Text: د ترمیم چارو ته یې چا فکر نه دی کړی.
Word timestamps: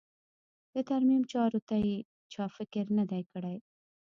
د 0.73 0.75
ترمیم 0.89 1.21
چارو 1.31 1.59
ته 1.69 1.75
یې 1.85 1.97
چا 2.33 2.45
فکر 2.57 2.85
نه 2.97 3.03
دی 3.11 3.23
کړی. 3.31 3.57